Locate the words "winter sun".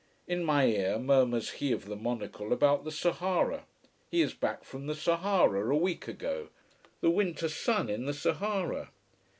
7.11-7.87